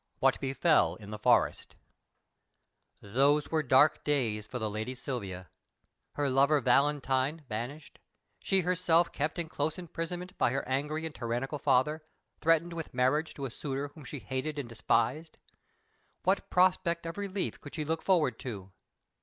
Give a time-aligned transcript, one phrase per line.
[0.17, 1.75] What befell in the Forest
[3.01, 5.47] Those were dark days for the lady Silvia:
[6.15, 7.99] her lover Valentine banished,
[8.39, 12.03] she herself kept in close imprisonment by her angry and tyrannical father,
[12.39, 15.37] threatened with marriage to a suitor whom she hated and despised.
[16.23, 18.71] What prospect of release could she look forward to?